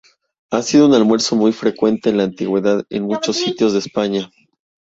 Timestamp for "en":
2.09-2.17, 2.89-3.03